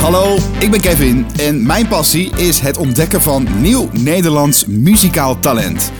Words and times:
Hallo, 0.00 0.36
ik 0.58 0.70
ben 0.70 0.80
Kevin 0.80 1.26
en 1.36 1.66
mijn 1.66 1.88
passie 1.88 2.36
is 2.36 2.60
het 2.60 2.76
ontdekken 2.76 3.22
van 3.22 3.46
nieuw 3.60 3.88
Nederlands 3.92 4.64
muzikaal 4.66 5.38
talent. 5.38 5.92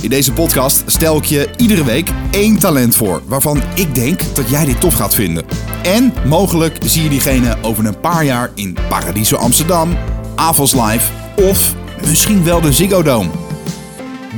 In 0.00 0.10
deze 0.10 0.32
podcast 0.32 0.82
stel 0.86 1.16
ik 1.16 1.24
je 1.24 1.48
iedere 1.56 1.84
week 1.84 2.10
één 2.30 2.58
talent 2.58 2.94
voor 2.94 3.22
waarvan 3.26 3.62
ik 3.74 3.94
denk 3.94 4.20
dat 4.34 4.50
jij 4.50 4.64
dit 4.64 4.80
tof 4.80 4.94
gaat 4.94 5.14
vinden. 5.14 5.44
En 5.82 6.12
mogelijk 6.26 6.76
zie 6.84 7.02
je 7.02 7.08
diegene 7.08 7.56
over 7.62 7.86
een 7.86 8.00
paar 8.00 8.24
jaar 8.24 8.50
in 8.54 8.76
Paradiso 8.88 9.36
Amsterdam, 9.36 9.96
Avals 10.34 10.72
Live 10.72 11.12
of 11.36 11.74
misschien 12.06 12.44
wel 12.44 12.60
de 12.60 12.72
Ziggo 12.72 13.02
Dome. 13.02 13.30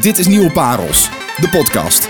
Dit 0.01 0.19
is 0.19 0.27
Nieuwe 0.27 0.53
Parels, 0.53 1.09
de 1.37 1.48
podcast. 1.48 2.09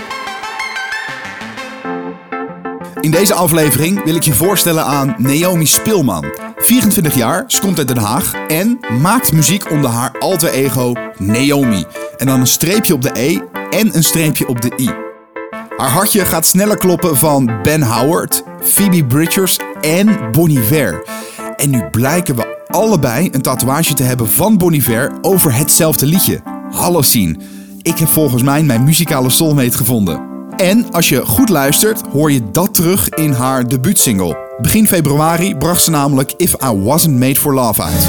In 3.01 3.11
deze 3.11 3.33
aflevering 3.33 4.03
wil 4.03 4.15
ik 4.15 4.23
je 4.23 4.33
voorstellen 4.33 4.85
aan 4.85 5.15
Naomi 5.17 5.65
Spilman. 5.65 6.50
24 6.61 7.15
jaar, 7.15 7.45
komt 7.61 7.77
uit 7.77 7.87
Den 7.87 7.97
Haag 7.97 8.33
en 8.47 8.79
maakt 9.01 9.33
muziek 9.33 9.71
onder 9.71 9.89
haar 9.89 10.11
alter 10.19 10.49
ego 10.49 10.93
Naomi. 11.17 11.85
En 12.17 12.25
dan 12.27 12.39
een 12.39 12.47
streepje 12.47 12.93
op 12.93 13.01
de 13.01 13.11
E 13.13 13.39
en 13.69 13.95
een 13.95 14.03
streepje 14.03 14.47
op 14.47 14.61
de 14.61 14.71
I. 14.77 14.89
Haar 15.77 15.89
hartje 15.89 16.25
gaat 16.25 16.45
sneller 16.45 16.77
kloppen 16.77 17.17
van 17.17 17.61
Ben 17.63 17.81
Howard, 17.81 18.43
Phoebe 18.61 19.05
Bridgers 19.05 19.59
en 19.81 20.31
Bon 20.31 20.49
Iver. 20.49 21.03
En 21.55 21.69
nu 21.69 21.83
blijken 21.83 22.35
we 22.35 22.65
allebei 22.67 23.29
een 23.31 23.41
tatoeage 23.41 23.93
te 23.93 24.03
hebben 24.03 24.29
van 24.29 24.57
Bon 24.57 24.73
Iver 24.73 25.11
over 25.21 25.53
hetzelfde 25.53 26.05
liedje. 26.05 26.41
Halloween. 26.71 27.41
Ik 27.81 27.97
heb 27.97 28.07
volgens 28.07 28.43
mij 28.43 28.63
mijn 28.63 28.83
muzikale 28.83 29.29
soulmate 29.29 29.77
gevonden. 29.77 30.21
En 30.55 30.91
als 30.91 31.09
je 31.09 31.25
goed 31.25 31.49
luistert, 31.49 32.01
hoor 32.11 32.31
je 32.31 32.51
dat 32.51 32.73
terug 32.73 33.09
in 33.09 33.31
haar 33.31 33.67
debuutsingle. 33.67 34.50
Begin 34.61 34.87
februari 34.87 35.55
bracht 35.55 35.83
ze 35.83 35.91
namelijk 35.91 36.33
If 36.37 36.53
I 36.53 36.71
Wasn't 36.83 37.19
Made 37.19 37.35
for 37.35 37.53
Love 37.53 37.81
uit. 37.83 38.07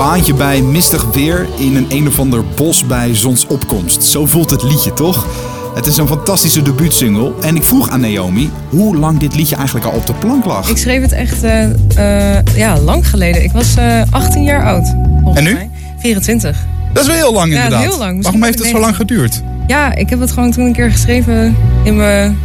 For 0.00 0.06
love. 0.06 0.24
Je 0.24 0.24
baant 0.24 0.26
je 0.26 0.34
bij 0.34 0.62
mistig 0.62 1.04
weer 1.12 1.48
in 1.58 1.76
een 1.76 1.86
een 1.88 2.06
of 2.06 2.18
ander 2.18 2.44
bos 2.56 2.86
bij 2.86 3.14
zonsopkomst. 3.14 4.02
Zo 4.02 4.26
voelt 4.26 4.50
het 4.50 4.62
liedje 4.62 4.92
toch? 4.92 5.26
Het 5.74 5.86
is 5.86 5.96
een 5.96 6.06
fantastische 6.06 6.62
debuutsingle. 6.62 7.32
En 7.40 7.56
ik 7.56 7.64
vroeg 7.64 7.90
aan 7.90 8.00
Naomi 8.00 8.50
hoe 8.68 8.96
lang 8.96 9.18
dit 9.18 9.34
liedje 9.36 9.56
eigenlijk 9.56 9.86
al 9.86 9.92
op 9.92 10.06
de 10.06 10.12
plank 10.12 10.44
lag. 10.44 10.68
Ik 10.68 10.76
schreef 10.76 11.02
het 11.02 11.12
echt 11.12 11.42
eh, 11.42 12.36
eh, 12.36 12.44
ja, 12.54 12.78
lang 12.78 13.08
geleden. 13.08 13.44
Ik 13.44 13.52
was 13.52 13.76
eh 13.76 14.02
18 14.10 14.42
jaar 14.42 14.64
oud. 14.64 14.86
En 15.34 15.44
nu? 15.44 15.52
mij. 15.52 15.70
24. 15.98 16.66
Dat 16.92 17.02
is 17.02 17.08
wel 17.08 17.16
heel 17.16 17.32
lang 17.32 17.52
Ja, 17.52 17.54
inderdaad. 17.54 17.80
heel 17.80 17.98
lang. 17.98 18.16
Misschien 18.16 18.22
Waarom 18.22 18.42
heeft 18.42 18.58
het 18.58 18.68
zo 18.68 18.80
lang 18.80 18.96
19. 18.98 19.06
geduurd? 19.06 19.42
Ja, 19.66 19.94
ik 19.94 20.10
heb 20.10 20.20
het 20.20 20.30
gewoon 20.30 20.50
toen 20.50 20.64
een 20.64 20.72
keer 20.72 20.90
geschreven 20.90 21.56
in 21.84 21.96
mijn 21.96 22.38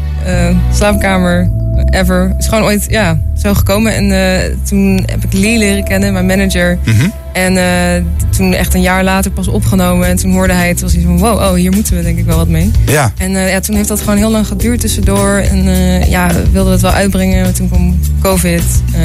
slaapkamer. 0.73 1.49
Ever. 1.95 2.27
Het 2.29 2.39
is 2.39 2.47
gewoon 2.47 2.63
ooit 2.63 2.85
ja, 2.89 3.19
zo 3.37 3.53
gekomen. 3.53 3.93
En 3.95 4.11
eh, 4.11 4.51
toen 4.63 5.03
heb 5.11 5.23
ik 5.23 5.33
Lee 5.33 5.57
leren 5.57 5.83
kennen, 5.83 6.13
mijn 6.13 6.25
manager. 6.25 6.79
Mhm. 6.85 7.09
En 7.33 7.57
eh, 7.57 8.03
toen 8.29 8.53
echt 8.53 8.73
een 8.73 8.81
jaar 8.81 9.03
later 9.03 9.31
pas 9.31 9.47
opgenomen. 9.47 10.07
En 10.07 10.15
toen 10.15 10.31
hoorde 10.31 10.53
hij 10.53 10.67
het. 10.67 10.81
was 10.81 10.95
iets 10.95 11.03
van, 11.03 11.17
wow, 11.17 11.39
oh, 11.39 11.53
hier 11.53 11.71
moeten 11.71 11.95
we 11.95 12.03
denk 12.03 12.17
ik 12.17 12.25
wel 12.25 12.37
wat 12.37 12.47
mee. 12.47 12.71
Ja. 12.85 13.13
En 13.17 13.35
eh, 13.35 13.49
ja, 13.49 13.59
toen 13.59 13.75
heeft 13.75 13.87
dat 13.87 13.99
gewoon 13.99 14.17
heel 14.17 14.31
lang 14.31 14.47
geduurd 14.47 14.79
tussendoor. 14.79 15.37
En 15.37 15.63
ja, 16.09 16.27
we 16.27 16.49
wilden 16.51 16.71
het 16.71 16.81
wel 16.81 16.91
uitbrengen. 16.91 17.43
Maar 17.43 17.53
toen 17.53 17.67
kwam 17.67 17.99
COVID, 18.21 18.63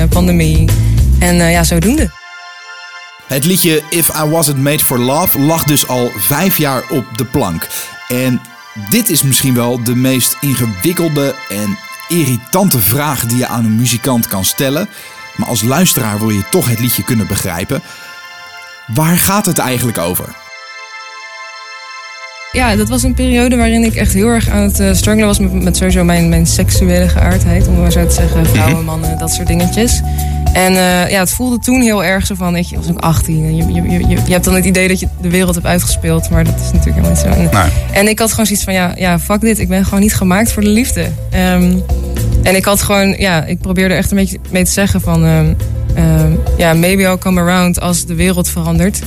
pandemie. 0.08 0.68
En 1.18 1.36
ja, 1.36 1.64
zodoende. 1.64 2.10
Het 3.26 3.44
liedje 3.44 3.82
If 3.90 4.08
I 4.08 4.28
Wasn't 4.28 4.58
Made 4.58 4.84
for 4.84 4.98
Love 4.98 5.40
lag 5.40 5.62
dus 5.62 5.88
al 5.88 6.10
vijf 6.16 6.58
jaar 6.58 6.82
op 6.90 7.04
de 7.16 7.24
plank. 7.24 7.68
En 8.08 8.40
dit 8.90 9.10
is 9.10 9.22
misschien 9.22 9.54
wel 9.54 9.84
de 9.84 9.94
meest 9.94 10.36
ingewikkelde 10.40 11.34
en 11.48 11.78
irritante 12.10 12.80
vraag 12.80 13.26
die 13.26 13.38
je 13.38 13.46
aan 13.46 13.64
een 13.64 13.76
muzikant 13.76 14.26
kan 14.26 14.44
stellen. 14.44 14.88
Maar 15.36 15.48
als 15.48 15.62
luisteraar 15.62 16.18
wil 16.18 16.30
je 16.30 16.48
toch 16.50 16.68
het 16.68 16.80
liedje 16.80 17.04
kunnen 17.04 17.26
begrijpen. 17.26 17.82
Waar 18.94 19.18
gaat 19.18 19.46
het 19.46 19.58
eigenlijk 19.58 19.98
over? 19.98 20.34
Ja, 22.52 22.76
dat 22.76 22.88
was 22.88 23.02
een 23.02 23.14
periode 23.14 23.56
waarin 23.56 23.84
ik 23.84 23.94
echt 23.94 24.12
heel 24.12 24.28
erg 24.28 24.48
aan 24.48 24.62
het 24.62 24.80
eh, 24.80 24.92
struggelen 24.92 25.26
was 25.26 25.38
met, 25.38 25.52
met 25.52 25.76
sowieso 25.76 26.04
mijn, 26.04 26.28
mijn 26.28 26.46
seksuele 26.46 27.08
geaardheid. 27.08 27.66
Om 27.66 27.72
het 27.72 27.82
maar 27.82 27.92
zo 27.92 28.06
te 28.06 28.14
zeggen, 28.14 28.46
vrouwen, 28.46 28.84
mannen, 28.84 29.18
dat 29.18 29.32
soort 29.32 29.46
dingetjes. 29.46 30.00
En 30.52 30.72
eh, 30.72 31.10
ja, 31.10 31.18
het 31.18 31.30
voelde 31.30 31.58
toen 31.58 31.80
heel 31.80 32.04
erg 32.04 32.26
zo 32.26 32.34
van, 32.34 32.52
weet 32.52 32.68
je, 32.68 32.76
ik 32.76 32.82
was 32.82 32.90
ook 32.90 32.98
18. 32.98 33.44
En 33.44 33.56
je, 33.56 33.72
je, 33.72 33.82
je, 33.82 34.08
je, 34.08 34.32
hebt 34.32 34.44
dan 34.44 34.54
het 34.54 34.64
idee 34.64 34.88
dat 34.88 35.00
je 35.00 35.08
de 35.20 35.28
wereld 35.28 35.54
hebt 35.54 35.66
uitgespeeld, 35.66 36.30
maar 36.30 36.44
dat 36.44 36.54
is 36.54 36.72
natuurlijk 36.72 37.06
helemaal 37.06 37.10
niet 37.10 37.50
zo. 37.50 37.58
En, 37.58 37.70
en 37.92 38.08
ik 38.08 38.18
had 38.18 38.30
gewoon 38.30 38.46
zoiets 38.46 38.64
van, 38.64 38.74
ja, 38.74 38.92
ja, 38.96 39.18
fuck 39.18 39.40
dit. 39.40 39.58
Ik 39.58 39.68
ben 39.68 39.84
gewoon 39.84 40.00
niet 40.00 40.14
gemaakt 40.14 40.52
voor 40.52 40.62
de 40.62 40.68
liefde. 40.68 41.10
Ehm, 41.30 41.78
en 42.42 42.56
ik 42.56 42.64
had 42.64 42.82
gewoon, 42.82 43.14
ja, 43.18 43.44
ik 43.44 43.58
probeerde 43.58 43.94
echt 43.94 44.10
een 44.10 44.16
beetje 44.16 44.38
mee 44.50 44.64
te 44.64 44.70
zeggen 44.70 45.00
van... 45.00 45.24
ehm, 45.24 45.54
ehm, 45.94 46.32
ja, 46.56 46.74
maybe 46.74 47.02
I'll 47.02 47.18
come 47.18 47.40
around 47.40 47.80
als 47.80 48.06
de 48.06 48.14
wereld 48.14 48.48
verandert. 48.48 49.00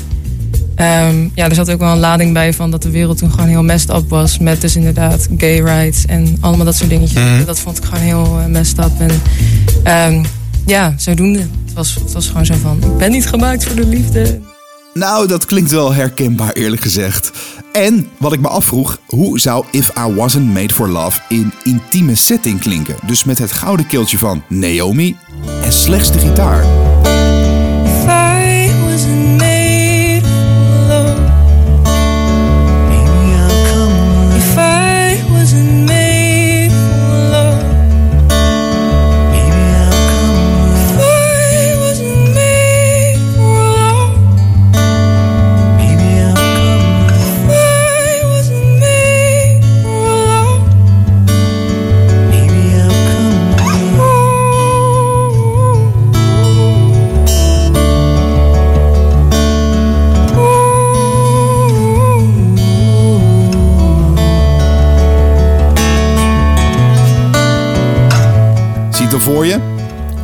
Ehm, 0.76 1.28
ja, 1.36 1.50
er 1.50 1.56
zat 1.56 1.72
ook 1.72 1.80
wel 1.80 1.92
een 1.92 2.00
lading 2.00 2.34
bij 2.34 2.54
van 2.54 2.72
dat 2.72 2.82
de 2.84 2.90
wereld 2.90 3.18
toen 3.18 3.32
gewoon 3.32 3.48
heel 3.48 3.64
messed 3.64 3.96
up 3.96 4.10
was. 4.10 4.38
Met 4.38 4.62
dus 4.62 4.76
inderdaad 4.76 5.28
gay 5.38 5.62
rights 5.62 6.06
en 6.06 6.38
allemaal 6.40 6.66
dat 6.66 6.76
soort 6.76 6.90
dingetjes. 6.90 7.22
Mhm. 7.24 7.46
Dat 7.46 7.60
vond 7.60 7.78
ik 7.78 7.84
gewoon 7.84 8.04
heel 8.04 8.40
eh, 8.40 8.46
messed 8.46 8.78
up. 8.78 8.92
En 9.00 9.22
ehm, 9.84 10.24
ja, 10.66 10.94
zodoende. 10.98 11.40
Het 11.40 11.74
was, 11.74 11.96
het 11.96 12.14
was 12.14 12.28
gewoon 12.28 12.46
zo 12.46 12.54
van, 12.62 12.78
ik 12.84 12.98
ben 12.98 13.12
niet 13.12 13.28
gemaakt 13.28 13.66
voor 13.66 13.76
de 13.76 13.86
liefde. 13.86 14.40
Nou, 14.94 15.28
dat 15.28 15.46
klinkt 15.46 15.72
wel 15.72 15.94
herkenbaar 15.94 16.52
eerlijk 16.52 16.82
gezegd. 16.82 17.32
En 17.74 18.10
wat 18.18 18.34
ik 18.34 18.40
me 18.40 18.48
afvroeg, 18.48 19.00
hoe 19.08 19.40
zou 19.40 19.66
If 19.72 19.90
I 19.98 20.14
Wasn't 20.14 20.54
Made 20.54 20.74
for 20.74 20.90
Love 20.90 21.20
in 21.30 21.54
intieme 21.64 22.16
setting 22.16 22.60
klinken? 22.60 22.96
Dus 23.06 23.24
met 23.24 23.40
het 23.40 23.52
gouden 23.52 23.88
keeltje 23.88 24.18
van 24.18 24.44
Naomi 24.48 25.16
en 25.64 25.74
slechts 25.74 26.12
de 26.12 26.20
gitaar. 26.20 26.83
Voor 69.21 69.45
je? 69.45 69.60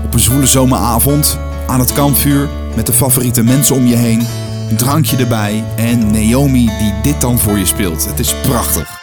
Op 0.06 0.14
een 0.14 0.20
zwoele 0.20 0.46
zomeravond, 0.46 1.40
aan 1.68 1.80
het 1.80 1.94
kampvuur, 1.94 2.50
met 2.76 2.86
de 2.86 2.94
favoriete 2.94 3.44
mensen 3.44 3.76
om 3.76 3.86
je 3.86 3.96
heen, 3.96 4.28
een 4.70 4.78
drankje 4.78 5.18
erbij 5.18 5.64
en 5.76 6.12
Naomi 6.12 6.70
die 6.80 6.94
dit 7.02 7.22
dan 7.22 7.40
voor 7.40 7.58
je 7.58 7.66
speelt. 7.66 8.06
Het 8.06 8.20
is 8.20 8.34
prachtig. 8.36 8.98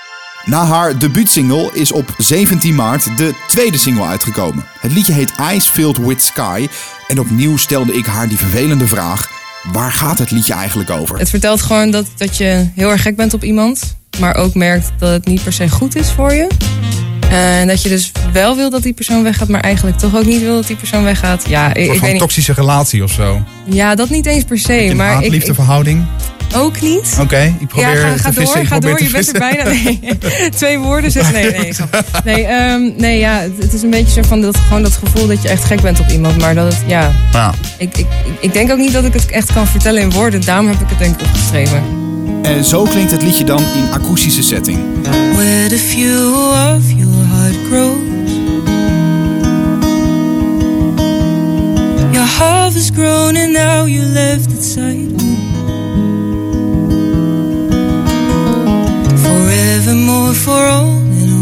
Na 0.44 0.64
haar 0.64 0.98
debuutsingle 0.98 1.70
is 1.72 1.92
op 1.92 2.14
17 2.18 2.74
maart 2.74 3.16
de 3.16 3.34
tweede 3.48 3.78
single 3.78 4.04
uitgekomen. 4.04 4.64
Het 4.80 4.92
liedje 4.92 5.12
heet 5.12 5.32
Ice 5.54 5.72
Filled 5.72 5.98
With 5.98 6.22
Sky 6.22 6.68
en 7.08 7.20
opnieuw 7.20 7.56
stelde 7.56 7.92
ik 7.92 8.06
haar 8.06 8.28
die 8.28 8.38
vervelende 8.38 8.86
vraag: 8.86 9.30
waar 9.72 9.92
gaat 9.92 10.18
het 10.18 10.30
liedje 10.30 10.54
eigenlijk 10.54 10.90
over? 10.90 11.18
Het 11.18 11.30
vertelt 11.30 11.62
gewoon 11.62 11.90
dat, 11.90 12.06
dat 12.16 12.36
je 12.36 12.68
heel 12.74 12.90
erg 12.90 13.02
gek 13.02 13.16
bent 13.16 13.34
op 13.34 13.44
iemand. 13.44 13.96
Maar 14.20 14.36
ook 14.36 14.54
merkt 14.54 14.92
dat 14.98 15.10
het 15.10 15.26
niet 15.26 15.42
per 15.42 15.52
se 15.52 15.68
goed 15.68 15.96
is 15.96 16.10
voor 16.10 16.34
je. 16.34 16.46
En 17.30 17.66
dat 17.66 17.82
je 17.82 17.88
dus 17.88 18.12
wel 18.32 18.56
wil 18.56 18.70
dat 18.70 18.82
die 18.82 18.92
persoon 18.92 19.22
weggaat, 19.22 19.48
maar 19.48 19.60
eigenlijk 19.60 19.98
toch 19.98 20.16
ook 20.16 20.24
niet 20.24 20.40
wil 20.40 20.54
dat 20.54 20.66
die 20.66 20.76
persoon 20.76 21.02
weggaat. 21.04 21.44
Ja, 21.48 21.74
ik, 21.74 21.88
Een 21.88 21.94
ik 21.94 22.02
niet. 22.02 22.18
toxische 22.18 22.52
relatie 22.52 23.02
of 23.02 23.10
zo. 23.12 23.42
Ja, 23.64 23.94
dat 23.94 24.08
niet 24.10 24.26
eens 24.26 24.44
per 24.44 24.58
se. 24.58 24.84
Een 24.84 24.96
maar 24.96 25.08
ik, 25.08 25.14
haat-liefdeverhouding. 25.14 26.04
ook 26.56 26.80
niet. 26.80 27.16
Oké, 27.20 27.54
ik 27.60 27.66
probeer 27.68 27.94
ja, 27.94 28.08
ga, 28.08 28.16
ga 28.16 28.28
te 28.30 28.32
vissen. 28.40 28.58
door, 28.58 28.66
ga 28.66 28.78
door. 28.78 29.02
Je 29.02 29.10
bent 29.10 29.32
er 29.32 29.38
bijna. 29.38 29.62
Nee, 29.62 30.00
twee 30.56 30.78
woorden 30.78 31.10
zitten. 31.10 31.32
Nee, 31.32 31.50
nee. 31.50 31.72
Nee, 32.24 32.44
ehm, 32.44 32.80
nee 32.96 33.18
ja, 33.18 33.38
het, 33.40 33.52
het 33.58 33.72
is 33.72 33.82
een 33.82 33.90
beetje 33.90 34.22
zo 34.22 34.28
van 34.28 34.40
dat, 34.40 34.56
gewoon 34.56 34.82
dat 34.82 34.92
gevoel 34.92 35.26
dat 35.26 35.42
je 35.42 35.48
echt 35.48 35.64
gek 35.64 35.80
bent 35.80 36.00
op 36.00 36.08
iemand. 36.08 36.38
Maar 36.38 36.54
dat 36.54 36.72
het, 36.72 36.82
ja, 36.86 37.12
Ja. 37.32 37.54
ik, 37.78 37.96
ik, 37.98 38.06
ik 38.40 38.52
denk 38.52 38.70
ook 38.70 38.78
niet 38.78 38.92
dat 38.92 39.04
ik 39.04 39.12
het 39.12 39.30
echt 39.30 39.52
kan 39.52 39.66
vertellen 39.66 40.02
in 40.02 40.10
woorden. 40.10 40.40
Daarom 40.44 40.66
heb 40.68 40.80
ik 40.80 40.88
het 40.88 40.98
denk 40.98 41.20
ik 41.20 41.26
opgeschreven. 41.26 42.05
En 42.46 42.64
zo 42.64 42.82
klinkt 42.82 43.10
het 43.10 43.22
liedje 43.22 43.44
dan 43.44 43.62
in 43.74 43.92
akoestische 43.92 44.42
setting. 44.42 44.78
Where 45.34 45.68
the 45.68 45.78
fuel 45.78 46.34
of 46.74 46.90
your 46.90 47.26
heart 47.26 47.56
grows. 47.70 48.30
Your 52.12 52.26
has 52.74 52.90
grown 52.90 53.36
and 53.36 53.52
now 53.52 53.86
you 53.86 54.04
left 54.04 54.52
its 54.52 54.72
side. 54.72 55.20
Forevermore 59.22 60.34
for 60.34 60.66
all 60.66 61.00
that 61.18 61.28
it 61.28 61.35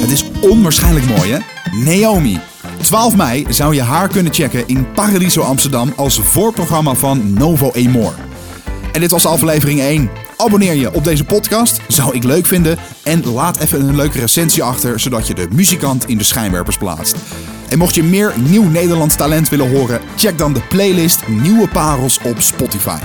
Het 0.00 0.10
is 0.10 0.24
onwaarschijnlijk 0.40 1.06
mooi, 1.06 1.32
hè? 1.32 1.38
Naomi. 1.84 2.38
12 2.82 3.16
mei 3.16 3.46
zou 3.48 3.74
je 3.74 3.82
haar 3.82 4.08
kunnen 4.08 4.32
checken 4.32 4.68
in 4.68 4.92
Paradiso 4.92 5.40
Amsterdam 5.40 5.92
als 5.96 6.20
voorprogramma 6.20 6.94
van 6.94 7.32
Novo 7.32 7.70
Emor. 7.72 8.14
En 8.92 9.00
dit 9.00 9.10
was 9.10 9.26
aflevering 9.26 9.80
1. 9.80 10.10
Abonneer 10.36 10.74
je 10.74 10.94
op 10.94 11.04
deze 11.04 11.24
podcast, 11.24 11.80
zou 11.88 12.14
ik 12.14 12.24
leuk 12.24 12.46
vinden. 12.46 12.78
En 13.02 13.24
laat 13.24 13.58
even 13.58 13.80
een 13.80 13.96
leuke 13.96 14.18
recensie 14.18 14.62
achter, 14.62 15.00
zodat 15.00 15.26
je 15.26 15.34
de 15.34 15.48
muzikant 15.52 16.08
in 16.08 16.18
de 16.18 16.24
schijnwerpers 16.24 16.76
plaatst. 16.76 17.16
En 17.68 17.78
mocht 17.78 17.94
je 17.94 18.02
meer 18.02 18.34
nieuw 18.48 18.64
Nederlands 18.64 19.16
talent 19.16 19.48
willen 19.48 19.70
horen, 19.70 20.00
check 20.16 20.38
dan 20.38 20.52
de 20.52 20.60
playlist 20.68 21.28
Nieuwe 21.28 21.68
Parels 21.68 22.18
op 22.24 22.40
Spotify. 22.40 22.98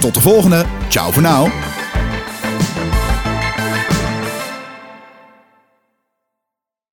Tot 0.00 0.14
de 0.14 0.20
volgende. 0.20 0.64
Ciao 0.88 1.10
voor 1.10 1.22
now. 1.22 1.50